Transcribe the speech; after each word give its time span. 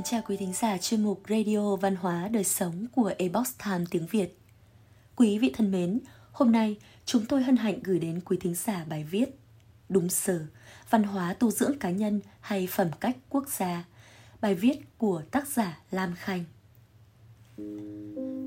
Kính 0.00 0.04
chào 0.04 0.22
quý 0.28 0.36
thính 0.36 0.52
giả 0.52 0.78
chuyên 0.78 1.02
mục 1.02 1.22
Radio 1.28 1.76
Văn 1.76 1.96
hóa 1.96 2.28
Đời 2.28 2.44
Sống 2.44 2.86
của 2.94 3.12
Ebox 3.18 3.52
Time 3.64 3.84
tiếng 3.90 4.06
Việt. 4.06 4.38
Quý 5.16 5.38
vị 5.38 5.52
thân 5.56 5.70
mến, 5.70 6.00
hôm 6.32 6.52
nay 6.52 6.76
chúng 7.04 7.26
tôi 7.26 7.42
hân 7.42 7.56
hạnh 7.56 7.80
gửi 7.84 7.98
đến 7.98 8.20
quý 8.24 8.36
thính 8.40 8.54
giả 8.54 8.84
bài 8.88 9.06
viết 9.10 9.38
Đúng 9.88 10.08
giờ, 10.10 10.46
văn 10.90 11.02
hóa 11.02 11.34
tu 11.34 11.50
dưỡng 11.50 11.78
cá 11.78 11.90
nhân 11.90 12.20
hay 12.40 12.68
phẩm 12.70 12.88
cách 13.00 13.16
quốc 13.28 13.48
gia. 13.48 13.84
Bài 14.40 14.54
viết 14.54 14.98
của 14.98 15.22
tác 15.30 15.48
giả 15.48 15.78
Lam 15.90 16.14
Khanh. 16.16 16.44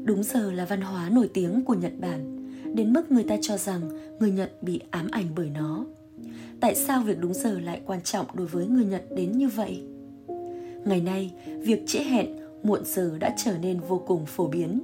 Đúng 0.05 0.23
giờ 0.23 0.51
là 0.51 0.65
văn 0.65 0.81
hóa 0.81 1.09
nổi 1.09 1.29
tiếng 1.33 1.65
của 1.65 1.75
Nhật 1.75 1.93
Bản, 1.99 2.49
đến 2.75 2.93
mức 2.93 3.11
người 3.11 3.23
ta 3.23 3.35
cho 3.41 3.57
rằng 3.57 3.89
người 4.19 4.31
Nhật 4.31 4.63
bị 4.63 4.81
ám 4.91 5.07
ảnh 5.11 5.27
bởi 5.35 5.49
nó. 5.49 5.85
Tại 6.61 6.75
sao 6.75 7.01
việc 7.01 7.19
đúng 7.19 7.33
giờ 7.33 7.59
lại 7.59 7.81
quan 7.85 8.01
trọng 8.01 8.25
đối 8.33 8.47
với 8.47 8.67
người 8.67 8.85
Nhật 8.85 9.03
đến 9.15 9.37
như 9.37 9.47
vậy? 9.47 9.92
Ngày 10.85 11.01
nay, 11.01 11.31
việc 11.61 11.83
trễ 11.87 11.99
hẹn, 11.99 12.27
muộn 12.63 12.81
giờ 12.85 13.11
đã 13.19 13.35
trở 13.37 13.57
nên 13.57 13.79
vô 13.79 14.01
cùng 14.07 14.25
phổ 14.25 14.47
biến. 14.47 14.79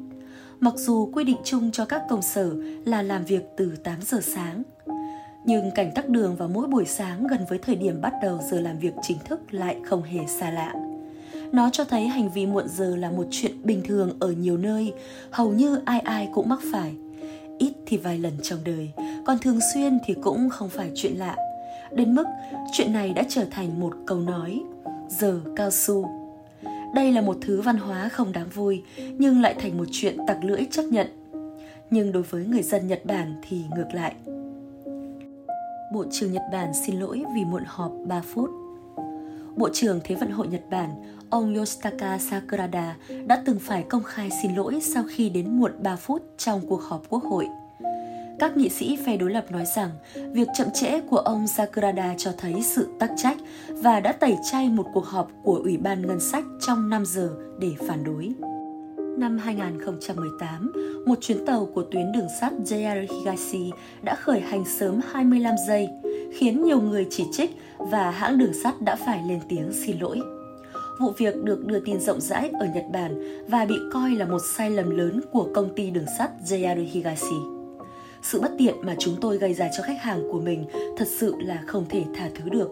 Mặc 0.59 0.73
dù 0.77 1.09
quy 1.13 1.23
định 1.23 1.37
chung 1.43 1.71
cho 1.71 1.85
các 1.85 2.03
công 2.09 2.21
sở 2.21 2.55
là 2.85 3.01
làm 3.01 3.25
việc 3.25 3.43
từ 3.57 3.75
8 3.83 3.97
giờ 4.01 4.19
sáng, 4.21 4.63
nhưng 5.45 5.71
cảnh 5.75 5.91
tắc 5.95 6.09
đường 6.09 6.35
vào 6.35 6.47
mỗi 6.47 6.67
buổi 6.67 6.85
sáng 6.85 7.27
gần 7.27 7.39
với 7.49 7.57
thời 7.57 7.75
điểm 7.75 8.01
bắt 8.01 8.13
đầu 8.21 8.39
giờ 8.51 8.59
làm 8.59 8.79
việc 8.79 8.93
chính 9.01 9.17
thức 9.25 9.39
lại 9.51 9.77
không 9.85 10.03
hề 10.03 10.19
xa 10.27 10.51
lạ. 10.51 10.73
Nó 11.51 11.69
cho 11.69 11.83
thấy 11.83 12.07
hành 12.07 12.31
vi 12.31 12.45
muộn 12.45 12.67
giờ 12.67 12.95
là 12.95 13.11
một 13.11 13.27
chuyện 13.31 13.51
bình 13.63 13.81
thường 13.85 14.17
ở 14.19 14.31
nhiều 14.31 14.57
nơi, 14.57 14.93
hầu 15.31 15.51
như 15.51 15.81
ai 15.85 15.99
ai 15.99 16.29
cũng 16.33 16.49
mắc 16.49 16.59
phải. 16.71 16.95
Ít 17.57 17.73
thì 17.85 17.97
vài 17.97 18.19
lần 18.19 18.33
trong 18.41 18.59
đời, 18.63 18.91
còn 19.25 19.37
thường 19.39 19.59
xuyên 19.73 19.99
thì 20.05 20.15
cũng 20.21 20.49
không 20.49 20.69
phải 20.69 20.91
chuyện 20.95 21.17
lạ. 21.17 21.35
Đến 21.91 22.15
mức 22.15 22.25
chuyện 22.73 22.93
này 22.93 23.13
đã 23.13 23.23
trở 23.29 23.45
thành 23.51 23.79
một 23.79 23.93
câu 24.05 24.19
nói 24.19 24.61
giờ 25.09 25.41
cao 25.55 25.71
su. 25.71 26.09
Đây 26.95 27.11
là 27.11 27.21
một 27.21 27.37
thứ 27.41 27.61
văn 27.61 27.77
hóa 27.77 28.09
không 28.09 28.31
đáng 28.31 28.49
vui 28.49 28.83
nhưng 29.17 29.41
lại 29.41 29.55
thành 29.59 29.77
một 29.77 29.85
chuyện 29.91 30.17
tặc 30.27 30.43
lưỡi 30.43 30.67
chấp 30.71 30.83
nhận. 30.83 31.07
Nhưng 31.89 32.11
đối 32.11 32.23
với 32.23 32.45
người 32.45 32.63
dân 32.63 32.87
Nhật 32.87 33.05
Bản 33.05 33.35
thì 33.49 33.61
ngược 33.75 33.93
lại. 33.93 34.15
Bộ 35.93 36.05
trưởng 36.11 36.33
Nhật 36.33 36.43
Bản 36.51 36.71
xin 36.85 36.99
lỗi 36.99 37.23
vì 37.35 37.45
muộn 37.45 37.63
họp 37.65 37.91
3 38.07 38.21
phút. 38.21 38.49
Bộ 39.55 39.69
trưởng 39.73 39.99
Thế 40.03 40.15
vận 40.15 40.31
hội 40.31 40.47
Nhật 40.47 40.61
Bản, 40.69 40.89
ông 41.29 41.55
Yoshitaka 41.55 42.17
Sakurada 42.17 42.97
đã 43.25 43.41
từng 43.45 43.59
phải 43.59 43.83
công 43.83 44.03
khai 44.03 44.29
xin 44.41 44.55
lỗi 44.55 44.79
sau 44.81 45.03
khi 45.09 45.29
đến 45.29 45.59
muộn 45.59 45.71
3 45.83 45.95
phút 45.95 46.21
trong 46.37 46.61
cuộc 46.67 46.81
họp 46.83 47.09
quốc 47.09 47.23
hội– 47.23 47.47
các 48.39 48.57
nghị 48.57 48.69
sĩ 48.69 48.97
phe 49.05 49.17
đối 49.17 49.31
lập 49.31 49.51
nói 49.51 49.65
rằng 49.75 49.89
việc 50.33 50.47
chậm 50.57 50.67
trễ 50.73 51.01
của 51.01 51.17
ông 51.17 51.47
Sakurada 51.47 52.15
cho 52.17 52.31
thấy 52.37 52.63
sự 52.63 52.87
tắc 52.99 53.11
trách 53.17 53.37
và 53.69 53.99
đã 53.99 54.11
tẩy 54.11 54.35
chay 54.51 54.69
một 54.69 54.85
cuộc 54.93 55.05
họp 55.05 55.31
của 55.43 55.55
Ủy 55.63 55.77
ban 55.77 56.07
Ngân 56.07 56.19
sách 56.19 56.43
trong 56.61 56.89
5 56.89 57.05
giờ 57.05 57.29
để 57.59 57.71
phản 57.87 58.03
đối. 58.03 58.33
Năm 59.17 59.37
2018, 59.37 60.71
một 61.05 61.17
chuyến 61.21 61.45
tàu 61.45 61.69
của 61.73 61.83
tuyến 61.91 62.11
đường 62.11 62.27
sắt 62.41 62.53
JR 62.65 63.05
Higashi 63.09 63.71
đã 64.01 64.15
khởi 64.15 64.39
hành 64.39 64.63
sớm 64.65 64.99
25 65.11 65.55
giây, 65.67 65.89
khiến 66.33 66.63
nhiều 66.63 66.81
người 66.81 67.07
chỉ 67.09 67.25
trích 67.31 67.51
và 67.77 68.11
hãng 68.11 68.37
đường 68.37 68.53
sắt 68.63 68.81
đã 68.81 68.95
phải 68.95 69.23
lên 69.27 69.39
tiếng 69.49 69.71
xin 69.85 69.99
lỗi. 69.99 70.21
Vụ 70.99 71.11
việc 71.17 71.43
được 71.43 71.65
đưa 71.65 71.79
tin 71.79 71.99
rộng 71.99 72.21
rãi 72.21 72.49
ở 72.59 72.67
Nhật 72.75 72.85
Bản 72.93 73.43
và 73.47 73.65
bị 73.65 73.75
coi 73.93 74.11
là 74.11 74.25
một 74.25 74.41
sai 74.57 74.69
lầm 74.69 74.89
lớn 74.89 75.21
của 75.31 75.47
công 75.55 75.75
ty 75.75 75.89
đường 75.89 76.05
sắt 76.17 76.31
JR 76.45 76.85
Higashi 76.91 77.58
sự 78.21 78.41
bất 78.41 78.51
tiện 78.57 78.75
mà 78.81 78.95
chúng 78.99 79.15
tôi 79.21 79.37
gây 79.37 79.53
ra 79.53 79.69
cho 79.77 79.83
khách 79.83 80.01
hàng 80.01 80.23
của 80.31 80.39
mình 80.39 80.65
thật 80.97 81.07
sự 81.07 81.35
là 81.39 81.63
không 81.67 81.85
thể 81.89 82.03
tha 82.15 82.29
thứ 82.35 82.49
được. 82.49 82.69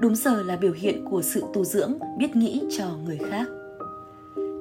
Đúng 0.00 0.16
giờ 0.16 0.42
là 0.42 0.56
biểu 0.56 0.72
hiện 0.72 1.04
của 1.10 1.22
sự 1.22 1.44
tu 1.52 1.64
dưỡng, 1.64 1.98
biết 2.18 2.36
nghĩ 2.36 2.62
cho 2.78 2.84
người 3.04 3.18
khác. 3.30 3.48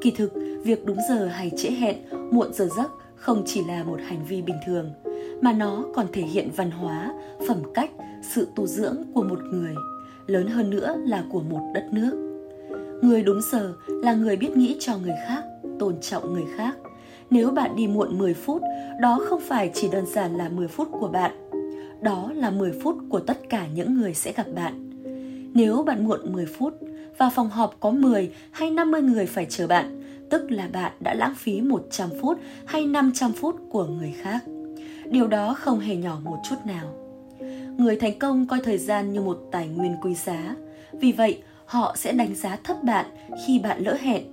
Kỳ 0.01 0.11
thực, 0.11 0.33
việc 0.63 0.85
đúng 0.85 0.97
giờ 1.09 1.25
hay 1.25 1.51
trễ 1.57 1.69
hẹn, 1.69 1.97
muộn 2.31 2.53
giờ 2.53 2.69
giấc 2.77 2.91
không 3.15 3.43
chỉ 3.45 3.63
là 3.67 3.83
một 3.83 3.99
hành 4.05 4.25
vi 4.25 4.41
bình 4.41 4.55
thường, 4.65 4.93
mà 5.41 5.53
nó 5.53 5.83
còn 5.95 6.07
thể 6.13 6.21
hiện 6.21 6.49
văn 6.55 6.71
hóa, 6.71 7.13
phẩm 7.47 7.57
cách, 7.73 7.91
sự 8.29 8.47
tu 8.55 8.67
dưỡng 8.67 8.97
của 9.13 9.23
một 9.23 9.39
người, 9.51 9.75
lớn 10.27 10.47
hơn 10.47 10.69
nữa 10.69 10.95
là 11.05 11.23
của 11.31 11.41
một 11.41 11.71
đất 11.73 11.85
nước. 11.91 12.23
Người 13.01 13.23
đúng 13.23 13.39
giờ 13.51 13.73
là 13.87 14.13
người 14.13 14.37
biết 14.37 14.57
nghĩ 14.57 14.77
cho 14.79 14.97
người 14.97 15.15
khác, 15.27 15.43
tôn 15.79 15.95
trọng 16.01 16.33
người 16.33 16.45
khác 16.55 16.75
nếu 17.29 17.51
bạn 17.51 17.75
đi 17.75 17.87
muộn 17.87 18.17
10 18.17 18.33
phút, 18.33 18.61
đó 18.99 19.19
không 19.29 19.41
phải 19.47 19.71
chỉ 19.73 19.89
đơn 19.91 20.05
giản 20.05 20.37
là 20.37 20.49
10 20.49 20.67
phút 20.67 20.87
của 20.91 21.07
bạn. 21.07 21.31
Đó 22.01 22.31
là 22.35 22.49
10 22.49 22.71
phút 22.83 22.97
của 23.09 23.19
tất 23.19 23.37
cả 23.49 23.67
những 23.67 23.97
người 23.97 24.13
sẽ 24.13 24.31
gặp 24.31 24.47
bạn. 24.55 24.83
Nếu 25.53 25.83
bạn 25.83 26.07
muộn 26.07 26.33
10 26.33 26.45
phút 26.45 26.73
và 27.17 27.29
phòng 27.29 27.49
họp 27.49 27.75
có 27.79 27.91
10 27.91 28.31
hay 28.51 28.71
50 28.71 29.01
người 29.01 29.25
phải 29.25 29.45
chờ 29.49 29.67
bạn, 29.67 30.03
tức 30.29 30.51
là 30.51 30.67
bạn 30.73 30.91
đã 30.99 31.13
lãng 31.13 31.35
phí 31.35 31.61
100 31.61 32.09
phút 32.21 32.39
hay 32.65 32.85
500 32.85 33.31
phút 33.33 33.55
của 33.69 33.85
người 33.85 34.13
khác. 34.21 34.43
Điều 35.05 35.27
đó 35.27 35.53
không 35.53 35.79
hề 35.79 35.95
nhỏ 35.95 36.19
một 36.23 36.37
chút 36.49 36.55
nào. 36.65 36.93
Người 37.77 37.95
thành 37.95 38.19
công 38.19 38.47
coi 38.47 38.59
thời 38.63 38.77
gian 38.77 39.13
như 39.13 39.21
một 39.21 39.39
tài 39.51 39.67
nguyên 39.67 39.95
quý 40.01 40.13
giá. 40.13 40.55
Vì 40.91 41.11
vậy, 41.11 41.41
họ 41.65 41.95
sẽ 41.97 42.11
đánh 42.11 42.35
giá 42.35 42.57
thấp 42.63 42.83
bạn 42.83 43.05
khi 43.45 43.59
bạn 43.59 43.83
lỡ 43.83 43.97
hẹn 44.01 44.23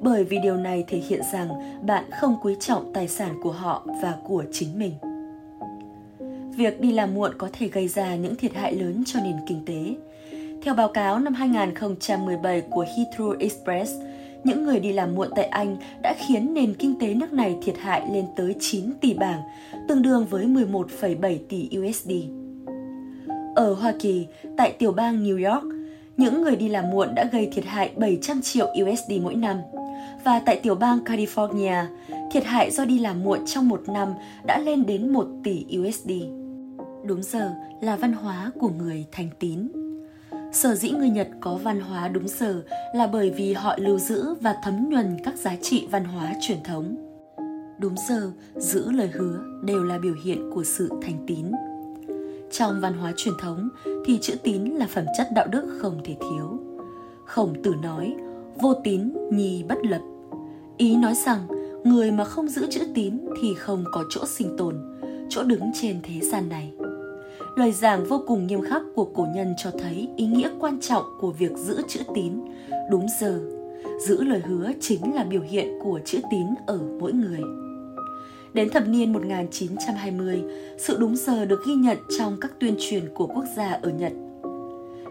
bởi 0.00 0.24
vì 0.24 0.38
điều 0.38 0.56
này 0.56 0.84
thể 0.88 0.98
hiện 0.98 1.20
rằng 1.32 1.48
bạn 1.86 2.04
không 2.20 2.36
quý 2.42 2.54
trọng 2.60 2.92
tài 2.92 3.08
sản 3.08 3.34
của 3.42 3.52
họ 3.52 3.86
và 4.02 4.14
của 4.24 4.44
chính 4.52 4.78
mình. 4.78 4.92
Việc 6.56 6.80
đi 6.80 6.92
làm 6.92 7.14
muộn 7.14 7.32
có 7.38 7.48
thể 7.52 7.68
gây 7.68 7.88
ra 7.88 8.14
những 8.14 8.36
thiệt 8.36 8.54
hại 8.54 8.74
lớn 8.74 9.02
cho 9.06 9.20
nền 9.20 9.36
kinh 9.46 9.64
tế. 9.66 9.94
Theo 10.62 10.74
báo 10.74 10.88
cáo 10.88 11.18
năm 11.18 11.34
2017 11.34 12.60
của 12.60 12.84
Heathrow 12.84 13.36
Express, 13.38 13.92
những 14.44 14.64
người 14.64 14.80
đi 14.80 14.92
làm 14.92 15.14
muộn 15.14 15.28
tại 15.36 15.44
Anh 15.44 15.76
đã 16.02 16.14
khiến 16.26 16.54
nền 16.54 16.74
kinh 16.74 16.98
tế 17.00 17.14
nước 17.14 17.32
này 17.32 17.56
thiệt 17.62 17.74
hại 17.78 18.02
lên 18.12 18.24
tới 18.36 18.54
9 18.60 18.92
tỷ 19.00 19.14
bảng, 19.14 19.40
tương 19.88 20.02
đương 20.02 20.26
với 20.30 20.46
11,7 20.46 21.38
tỷ 21.48 21.68
USD. 21.78 22.10
Ở 23.54 23.74
Hoa 23.74 23.92
Kỳ, 24.00 24.26
tại 24.56 24.72
tiểu 24.72 24.92
bang 24.92 25.24
New 25.24 25.52
York, 25.52 25.64
những 26.16 26.42
người 26.42 26.56
đi 26.56 26.68
làm 26.68 26.90
muộn 26.90 27.14
đã 27.14 27.24
gây 27.32 27.48
thiệt 27.52 27.64
hại 27.64 27.90
700 27.96 28.40
triệu 28.42 28.66
USD 28.82 29.12
mỗi 29.22 29.34
năm– 29.34 29.56
và 30.24 30.40
tại 30.46 30.60
tiểu 30.62 30.74
bang 30.74 30.98
California, 31.04 31.84
thiệt 32.32 32.44
hại 32.44 32.70
do 32.70 32.84
đi 32.84 32.98
làm 32.98 33.24
muộn 33.24 33.46
trong 33.46 33.68
một 33.68 33.82
năm 33.88 34.08
đã 34.46 34.58
lên 34.58 34.86
đến 34.86 35.12
1 35.12 35.26
tỷ 35.44 35.66
USD. 35.78 36.10
Đúng 37.04 37.22
giờ 37.22 37.52
là 37.80 37.96
văn 37.96 38.12
hóa 38.12 38.50
của 38.60 38.68
người 38.68 39.06
thành 39.12 39.28
tín. 39.38 39.68
Sở 40.52 40.74
dĩ 40.74 40.90
người 40.90 41.10
Nhật 41.10 41.28
có 41.40 41.54
văn 41.54 41.80
hóa 41.80 42.08
đúng 42.08 42.28
giờ 42.28 42.62
là 42.94 43.06
bởi 43.06 43.30
vì 43.30 43.52
họ 43.52 43.74
lưu 43.78 43.98
giữ 43.98 44.34
và 44.40 44.56
thấm 44.62 44.90
nhuần 44.90 45.16
các 45.24 45.36
giá 45.36 45.56
trị 45.62 45.88
văn 45.90 46.04
hóa 46.04 46.34
truyền 46.40 46.62
thống. 46.62 46.96
Đúng 47.78 47.94
giờ, 48.08 48.30
giữ 48.56 48.90
lời 48.90 49.10
hứa 49.12 49.40
đều 49.64 49.84
là 49.84 49.98
biểu 49.98 50.14
hiện 50.24 50.50
của 50.54 50.64
sự 50.64 50.90
thành 51.02 51.24
tín. 51.26 51.46
Trong 52.52 52.80
văn 52.80 52.92
hóa 52.92 53.12
truyền 53.16 53.34
thống 53.40 53.68
thì 54.06 54.18
chữ 54.22 54.34
tín 54.42 54.62
là 54.64 54.86
phẩm 54.86 55.04
chất 55.18 55.28
đạo 55.34 55.46
đức 55.46 55.78
không 55.82 56.00
thể 56.04 56.16
thiếu. 56.20 56.58
Khổng 57.24 57.62
tử 57.62 57.74
nói, 57.82 58.14
vô 58.60 58.74
tín 58.74 59.12
nhi 59.32 59.64
bất 59.68 59.78
lập 59.86 60.00
Ý 60.76 60.96
nói 60.96 61.14
rằng 61.14 61.46
người 61.84 62.10
mà 62.10 62.24
không 62.24 62.48
giữ 62.48 62.66
chữ 62.70 62.80
tín 62.94 63.18
thì 63.42 63.54
không 63.54 63.84
có 63.92 64.04
chỗ 64.10 64.26
sinh 64.26 64.56
tồn, 64.56 64.76
chỗ 65.28 65.42
đứng 65.42 65.70
trên 65.80 66.00
thế 66.02 66.20
gian 66.20 66.48
này. 66.48 66.72
Lời 67.56 67.72
giảng 67.72 68.04
vô 68.04 68.22
cùng 68.26 68.46
nghiêm 68.46 68.62
khắc 68.62 68.82
của 68.94 69.04
cổ 69.04 69.26
nhân 69.34 69.54
cho 69.58 69.70
thấy 69.70 70.08
ý 70.16 70.26
nghĩa 70.26 70.50
quan 70.60 70.80
trọng 70.80 71.04
của 71.20 71.30
việc 71.30 71.52
giữ 71.56 71.82
chữ 71.88 72.00
tín, 72.14 72.32
đúng 72.90 73.06
giờ. 73.20 73.40
Giữ 74.06 74.22
lời 74.24 74.40
hứa 74.46 74.72
chính 74.80 75.14
là 75.14 75.24
biểu 75.24 75.42
hiện 75.42 75.78
của 75.82 76.00
chữ 76.04 76.18
tín 76.30 76.46
ở 76.66 76.78
mỗi 77.00 77.12
người. 77.12 77.40
Đến 78.54 78.70
thập 78.70 78.88
niên 78.88 79.12
1920, 79.12 80.42
sự 80.78 80.96
đúng 80.98 81.16
giờ 81.16 81.44
được 81.44 81.60
ghi 81.66 81.74
nhận 81.74 81.98
trong 82.18 82.36
các 82.40 82.50
tuyên 82.60 82.74
truyền 82.78 83.08
của 83.14 83.26
quốc 83.26 83.44
gia 83.56 83.70
ở 83.72 83.90
Nhật 83.90 84.12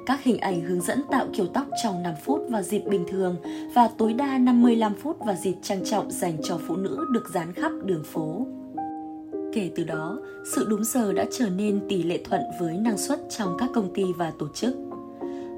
các 0.05 0.23
hình 0.23 0.37
ảnh 0.37 0.61
hướng 0.61 0.81
dẫn 0.81 1.01
tạo 1.11 1.27
kiểu 1.33 1.47
tóc 1.47 1.67
trong 1.83 2.03
5 2.03 2.13
phút 2.23 2.41
vào 2.49 2.61
dịp 2.61 2.79
bình 2.79 3.05
thường 3.07 3.35
và 3.73 3.89
tối 3.97 4.13
đa 4.13 4.37
55 4.37 4.93
phút 4.95 5.19
vào 5.19 5.35
dịp 5.35 5.55
trang 5.61 5.85
trọng 5.85 6.11
dành 6.11 6.37
cho 6.43 6.59
phụ 6.67 6.75
nữ 6.75 7.05
được 7.11 7.29
dán 7.33 7.53
khắp 7.53 7.71
đường 7.83 8.03
phố. 8.03 8.45
Kể 9.53 9.71
từ 9.75 9.83
đó, 9.83 10.19
sự 10.55 10.65
đúng 10.69 10.83
giờ 10.83 11.13
đã 11.13 11.25
trở 11.31 11.49
nên 11.49 11.79
tỷ 11.89 12.03
lệ 12.03 12.19
thuận 12.23 12.41
với 12.59 12.77
năng 12.77 12.97
suất 12.97 13.19
trong 13.37 13.57
các 13.59 13.69
công 13.73 13.93
ty 13.93 14.03
và 14.17 14.31
tổ 14.39 14.47
chức. 14.53 14.75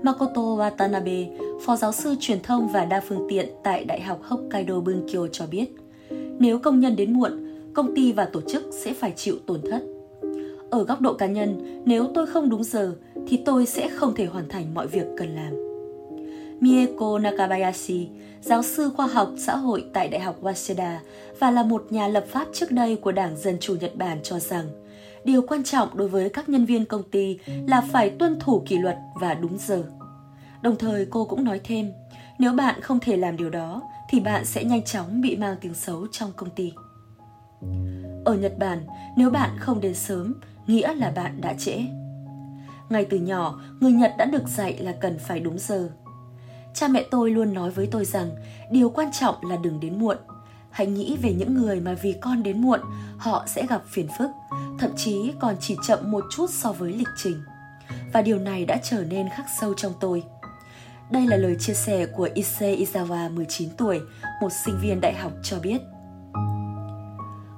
Makoto 0.04 0.42
Watanabe, 0.42 1.38
phó 1.66 1.76
giáo 1.76 1.92
sư 1.92 2.16
truyền 2.20 2.42
thông 2.44 2.68
và 2.68 2.86
đa 2.86 3.02
phương 3.08 3.28
tiện 3.30 3.50
tại 3.64 3.86
Đại 3.86 4.02
học 4.02 4.20
Hokkaido 4.24 4.80
Bunkyo 4.80 5.28
cho 5.32 5.46
biết, 5.52 5.66
nếu 6.40 6.60
công 6.60 6.80
nhân 6.80 6.96
đến 6.96 7.14
muộn, 7.14 7.32
công 7.74 7.96
ty 7.96 8.12
và 8.12 8.26
tổ 8.26 8.42
chức 8.42 8.64
sẽ 8.72 8.94
phải 8.94 9.14
chịu 9.16 9.36
tổn 9.46 9.62
thất. 9.72 9.84
Ở 10.70 10.84
góc 10.84 11.02
độ 11.02 11.14
cá 11.14 11.28
nhân, 11.28 11.82
nếu 11.86 12.08
tôi 12.16 12.28
không 12.28 12.50
đúng 12.50 12.64
giờ 12.64 12.96
thì 13.28 13.42
tôi 13.46 13.66
sẽ 13.66 13.90
không 13.90 14.16
thể 14.16 14.26
hoàn 14.26 14.50
thành 14.50 14.74
mọi 14.74 14.88
việc 14.88 15.06
cần 15.18 15.36
làm. 15.36 15.54
Mieko 16.62 17.20
Nakabayashi, 17.20 18.10
giáo 18.42 18.64
sư 18.64 18.92
khoa 18.96 19.08
học 19.08 19.30
xã 19.38 19.56
hội 19.56 19.86
tại 19.94 20.08
Đại 20.08 20.22
học 20.22 20.36
Waseda 20.42 20.98
và 21.40 21.52
là 21.52 21.64
một 21.64 21.86
nhà 21.90 22.08
lập 22.08 22.26
pháp 22.30 22.48
trước 22.54 22.72
đây 22.72 22.96
của 22.96 23.12
Đảng 23.12 23.38
Dân 23.38 23.58
Chủ 23.60 23.76
Nhật 23.82 23.96
Bản 23.96 24.20
cho 24.24 24.40
rằng 24.40 24.66
điều 25.24 25.42
quan 25.42 25.64
trọng 25.64 25.98
đối 25.98 26.08
với 26.08 26.30
các 26.30 26.50
nhân 26.50 26.66
viên 26.66 26.86
công 26.86 27.04
ty 27.04 27.38
là 27.68 27.82
phải 27.82 28.10
tuân 28.10 28.40
thủ 28.40 28.64
kỷ 28.66 28.78
luật 28.78 28.98
và 29.16 29.34
đúng 29.34 29.58
giờ. 29.58 29.84
Đồng 30.62 30.76
thời 30.76 31.06
cô 31.06 31.26
cũng 31.26 31.44
nói 31.44 31.62
thêm, 31.64 31.92
nếu 32.40 32.52
bạn 32.52 32.82
không 32.82 33.00
thể 33.00 33.18
làm 33.18 33.38
điều 33.38 33.50
đó 33.50 33.82
thì 34.10 34.20
bạn 34.20 34.46
sẽ 34.46 34.64
nhanh 34.64 34.84
chóng 34.84 35.22
bị 35.22 35.36
mang 35.36 35.56
tiếng 35.62 35.74
xấu 35.74 36.08
trong 36.12 36.32
công 36.36 36.50
ty. 36.50 36.74
Ở 38.26 38.34
Nhật 38.34 38.58
Bản, 38.60 38.80
nếu 39.18 39.30
bạn 39.30 39.50
không 39.60 39.82
đến 39.82 39.94
sớm, 39.94 40.34
nghĩa 40.68 40.94
là 40.94 41.12
bạn 41.16 41.42
đã 41.42 41.54
trễ. 41.54 41.82
Ngay 42.90 43.06
từ 43.06 43.18
nhỏ, 43.18 43.60
người 43.80 43.92
Nhật 43.92 44.12
đã 44.18 44.26
được 44.26 44.48
dạy 44.48 44.78
là 44.78 44.92
cần 45.02 45.20
phải 45.20 45.40
đúng 45.40 45.60
giờ. 45.60 45.90
Cha 46.74 46.88
mẹ 46.88 47.04
tôi 47.12 47.32
luôn 47.32 47.54
nói 47.54 47.72
với 47.72 47.88
tôi 47.92 48.06
rằng 48.06 48.30
điều 48.72 48.90
quan 48.90 49.10
trọng 49.20 49.36
là 49.46 49.56
đừng 49.56 49.80
đến 49.80 50.00
muộn. 50.00 50.18
Hãy 50.72 50.88
nghĩ 50.88 51.18
về 51.22 51.34
những 51.34 51.54
người 51.54 51.80
mà 51.80 51.94
vì 52.02 52.16
con 52.22 52.44
đến 52.44 52.62
muộn, 52.62 52.80
họ 53.18 53.44
sẽ 53.48 53.66
gặp 53.66 53.82
phiền 53.88 54.08
phức, 54.18 54.30
thậm 54.80 54.92
chí 54.96 55.32
còn 55.40 55.56
chỉ 55.60 55.78
chậm 55.88 56.12
một 56.12 56.24
chút 56.32 56.50
so 56.50 56.72
với 56.72 56.94
lịch 56.94 57.08
trình. 57.18 57.44
Và 58.14 58.22
điều 58.22 58.40
này 58.40 58.66
đã 58.66 58.78
trở 58.84 59.04
nên 59.04 59.30
khắc 59.30 59.46
sâu 59.60 59.74
trong 59.74 59.94
tôi. 60.00 60.24
Đây 61.12 61.28
là 61.28 61.38
lời 61.38 61.56
chia 61.60 61.74
sẻ 61.74 62.06
của 62.06 62.30
Issei 62.34 62.86
Izawa 62.86 63.36
19 63.36 63.70
tuổi, 63.78 64.02
một 64.42 64.50
sinh 64.66 64.80
viên 64.82 65.02
đại 65.02 65.14
học 65.14 65.32
cho 65.44 65.60
biết. 65.60 65.82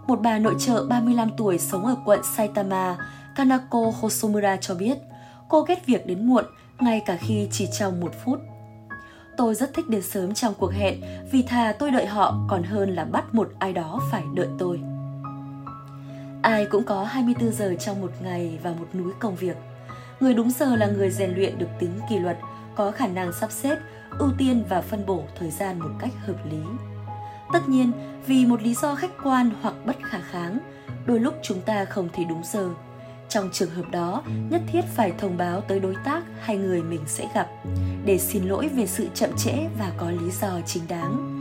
Một 0.08 0.22
bà 0.22 0.40
nội 0.40 0.56
trợ 0.60 0.86
35 0.90 1.30
tuổi 1.38 1.58
sống 1.60 1.86
ở 1.86 1.96
quận 2.06 2.20
Saitama, 2.36 2.98
Kanako 3.36 3.92
Hosomura 4.00 4.58
cho 4.58 4.76
biết, 4.76 4.98
cô 5.50 5.62
ghét 5.62 5.86
việc 5.86 6.08
đến 6.08 6.28
muộn 6.28 6.46
ngay 6.80 7.02
cả 7.06 7.18
khi 7.20 7.48
chỉ 7.52 7.68
trong 7.80 8.00
một 8.00 8.12
phút. 8.26 8.40
Tôi 9.38 9.56
rất 9.56 9.74
thích 9.74 9.90
đến 9.90 10.02
sớm 10.02 10.34
trong 10.34 10.54
cuộc 10.58 10.72
hẹn 10.74 11.02
vì 11.32 11.44
thà 11.44 11.74
tôi 11.80 11.92
đợi 11.92 12.06
họ 12.06 12.36
còn 12.50 12.64
hơn 12.64 12.96
là 12.96 13.06
bắt 13.06 13.36
một 13.36 13.50
ai 13.60 13.74
đó 13.74 14.00
phải 14.12 14.24
đợi 14.36 14.48
tôi. 14.60 14.82
Ai 16.42 16.66
cũng 16.66 16.84
có 16.84 17.04
24 17.04 17.52
giờ 17.52 17.76
trong 17.80 18.02
một 18.02 18.12
ngày 18.22 18.60
và 18.64 18.72
một 18.72 18.88
núi 18.94 19.14
công 19.20 19.36
việc. 19.36 19.58
Người 20.20 20.34
đúng 20.34 20.52
giờ 20.52 20.76
là 20.76 20.88
người 20.88 21.10
rèn 21.10 21.36
luyện 21.36 21.60
được 21.60 21.70
tính 21.80 22.00
kỷ 22.10 22.20
luật, 22.20 22.38
có 22.76 22.92
khả 22.92 23.08
năng 23.08 23.34
sắp 23.34 23.52
xếp, 23.52 23.78
ưu 24.20 24.30
tiên 24.38 24.64
và 24.70 24.82
phân 24.82 25.06
bổ 25.06 25.24
thời 25.40 25.52
gian 25.52 25.80
một 25.80 25.90
cách 26.00 26.12
hợp 26.26 26.46
lý. 26.52 26.62
Tất 27.54 27.70
nhiên, 27.70 27.92
vì 28.26 28.46
một 28.46 28.62
lý 28.62 28.74
do 28.74 28.96
khách 28.96 29.12
quan 29.24 29.50
hoặc 29.62 29.74
bất 29.86 29.96
khả 30.04 30.20
kháng, 30.20 30.60
đôi 31.06 31.20
lúc 31.20 31.34
chúng 31.44 31.62
ta 31.62 31.86
không 31.86 32.10
thể 32.14 32.24
đúng 32.30 32.42
giờ. 32.46 32.70
Trong 33.30 33.50
trường 33.54 33.70
hợp 33.70 33.92
đó, 33.92 34.24
nhất 34.50 34.62
thiết 34.72 34.82
phải 34.96 35.14
thông 35.18 35.38
báo 35.38 35.62
tới 35.62 35.80
đối 35.80 35.96
tác 36.06 36.24
hay 36.42 36.58
người 36.58 36.82
mình 36.82 37.02
sẽ 37.08 37.28
gặp 37.34 37.48
để 38.06 38.18
xin 38.18 38.44
lỗi 38.44 38.68
về 38.68 38.88
sự 38.88 39.08
chậm 39.14 39.30
trễ 39.38 39.54
và 39.80 39.92
có 39.98 40.12
lý 40.12 40.32
do 40.42 40.60
chính 40.66 40.84
đáng. 40.88 41.34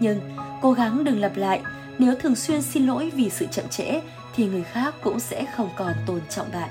Nhưng 0.00 0.20
cố 0.62 0.72
gắng 0.72 1.04
đừng 1.04 1.20
lặp 1.20 1.36
lại, 1.36 1.62
nếu 1.98 2.14
thường 2.14 2.36
xuyên 2.36 2.62
xin 2.62 2.86
lỗi 2.86 3.12
vì 3.14 3.30
sự 3.30 3.46
chậm 3.52 3.68
trễ 3.68 4.00
thì 4.36 4.46
người 4.46 4.64
khác 4.64 4.94
cũng 5.02 5.20
sẽ 5.20 5.44
không 5.56 5.68
còn 5.76 5.92
tôn 6.06 6.20
trọng 6.28 6.52
bạn. 6.52 6.70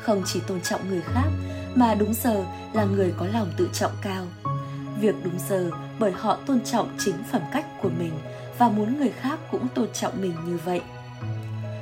Không 0.00 0.22
chỉ 0.26 0.40
tôn 0.46 0.60
trọng 0.60 0.88
người 0.88 1.02
khác 1.14 1.28
mà 1.74 1.94
đúng 1.94 2.14
giờ 2.14 2.44
là 2.72 2.84
người 2.84 3.14
có 3.18 3.26
lòng 3.26 3.50
tự 3.56 3.68
trọng 3.72 3.92
cao. 4.02 4.26
Việc 5.00 5.14
đúng 5.24 5.38
giờ 5.48 5.70
bởi 5.98 6.12
họ 6.12 6.38
tôn 6.46 6.60
trọng 6.60 6.88
chính 6.98 7.16
phẩm 7.32 7.42
cách 7.52 7.66
của 7.82 7.90
mình 7.98 8.12
và 8.58 8.68
muốn 8.68 8.98
người 8.98 9.12
khác 9.20 9.38
cũng 9.50 9.68
tôn 9.74 9.88
trọng 9.92 10.22
mình 10.22 10.34
như 10.46 10.58
vậy. 10.64 10.80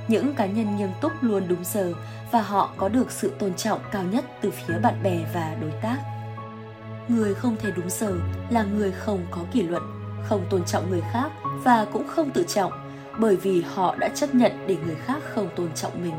Những 0.08 0.34
cá 0.34 0.46
nhân 0.46 0.76
nghiêm 0.76 0.90
túc 1.00 1.12
luôn 1.20 1.42
đúng 1.48 1.64
giờ 1.64 1.92
và 2.32 2.42
họ 2.42 2.70
có 2.76 2.88
được 2.88 3.10
sự 3.10 3.32
tôn 3.38 3.54
trọng 3.54 3.80
cao 3.92 4.02
nhất 4.02 4.24
từ 4.40 4.50
phía 4.50 4.78
bạn 4.82 5.02
bè 5.02 5.18
và 5.34 5.56
đối 5.60 5.70
tác. 5.70 5.98
Người 7.08 7.34
không 7.34 7.56
thể 7.56 7.70
đúng 7.76 7.90
giờ 7.90 8.18
là 8.50 8.62
người 8.62 8.92
không 8.92 9.26
có 9.30 9.40
kỷ 9.52 9.62
luật, 9.62 9.82
không 10.28 10.46
tôn 10.50 10.64
trọng 10.64 10.90
người 10.90 11.02
khác 11.12 11.30
và 11.64 11.86
cũng 11.92 12.08
không 12.08 12.30
tự 12.30 12.44
trọng 12.48 12.72
bởi 13.18 13.36
vì 13.36 13.62
họ 13.62 13.96
đã 13.96 14.08
chấp 14.08 14.34
nhận 14.34 14.52
để 14.66 14.76
người 14.86 14.94
khác 14.94 15.18
không 15.34 15.48
tôn 15.56 15.68
trọng 15.74 16.02
mình. 16.02 16.14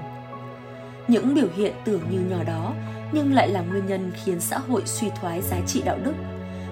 Những 1.08 1.36
biểu 1.36 1.48
hiện 1.56 1.74
tưởng 1.86 2.02
như 2.10 2.20
nhỏ 2.20 2.44
đó 2.44 2.74
nhưng 3.12 3.34
lại 3.34 3.50
là 3.50 3.62
nguyên 3.62 3.86
nhân 3.86 4.12
khiến 4.24 4.40
xã 4.40 4.58
hội 4.58 4.82
suy 4.86 5.10
thoái 5.22 5.42
giá 5.42 5.58
trị 5.68 5.82
đạo 5.86 5.98
đức. 6.04 6.14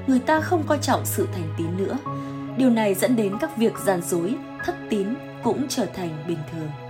Người 0.08 0.20
ta 0.20 0.40
không 0.40 0.64
coi 0.68 0.78
trọng 0.78 1.06
sự 1.06 1.28
thành 1.34 1.54
tín 1.58 1.68
nữa. 1.78 1.98
Điều 2.58 2.70
này 2.70 2.94
dẫn 2.94 3.16
đến 3.16 3.38
các 3.42 3.58
việc 3.58 3.74
gian 3.86 4.02
dối, 4.02 4.36
thất 4.66 4.76
tín 4.90 5.08
cũng 5.44 5.66
trở 5.70 5.86
thành 5.86 6.24
bình 6.28 6.40
thường. 6.52 6.85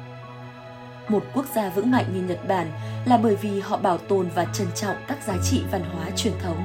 Một 1.09 1.23
quốc 1.33 1.45
gia 1.55 1.69
vững 1.69 1.91
mạnh 1.91 2.05
như 2.13 2.21
Nhật 2.21 2.47
Bản 2.47 2.71
là 3.05 3.17
bởi 3.17 3.35
vì 3.35 3.59
họ 3.59 3.77
bảo 3.77 3.97
tồn 3.97 4.29
và 4.35 4.45
trân 4.53 4.67
trọng 4.75 4.95
các 5.07 5.17
giá 5.27 5.37
trị 5.43 5.63
văn 5.71 5.83
hóa 5.83 6.09
truyền 6.15 6.33
thống. 6.43 6.63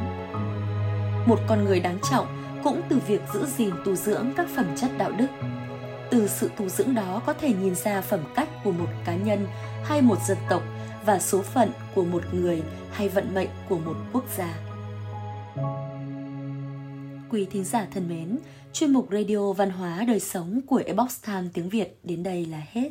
Một 1.27 1.39
con 1.49 1.65
người 1.65 1.81
đáng 1.81 1.99
trọng 2.11 2.27
cũng 2.65 2.83
từ 2.89 2.99
việc 3.07 3.21
giữ 3.35 3.47
gìn 3.47 3.71
tu 3.85 3.95
dưỡng 3.95 4.33
các 4.37 4.47
phẩm 4.57 4.67
chất 4.77 4.91
đạo 4.99 5.11
đức. 5.13 5.27
Từ 6.11 6.29
sự 6.29 6.51
tu 6.57 6.69
dưỡng 6.69 6.95
đó 6.95 7.23
có 7.27 7.33
thể 7.33 7.53
nhìn 7.53 7.75
ra 7.75 8.01
phẩm 8.01 8.21
cách 8.35 8.49
của 8.65 8.73
một 8.73 8.89
cá 9.05 9.15
nhân 9.15 9.47
hay 9.85 10.03
một 10.03 10.19
dân 10.29 10.39
tộc 10.51 10.63
và 11.07 11.19
số 11.19 11.43
phận 11.43 11.71
của 11.95 12.05
một 12.05 12.23
người 12.35 12.63
hay 12.93 13.09
vận 13.09 13.35
mệnh 13.35 13.49
của 13.69 13.79
một 13.79 13.97
quốc 14.13 14.25
gia. 14.37 14.55
Quý 17.31 17.47
thính 17.51 17.65
giả 17.65 17.87
thân 17.95 18.09
mến, 18.09 18.39
chuyên 18.73 18.93
mục 18.93 19.09
Radio 19.13 19.53
Văn 19.53 19.71
hóa 19.71 20.05
Đời 20.09 20.21
Sống 20.21 20.61
của 20.67 20.83
Epoch 20.87 21.11
Time 21.27 21.49
tiếng 21.55 21.69
Việt 21.69 21.99
đến 22.03 22.23
đây 22.23 22.47
là 22.47 22.63
hết. 22.73 22.91